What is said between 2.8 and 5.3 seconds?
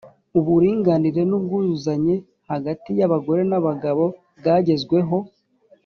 y’abagore n’abagabo bwagezweho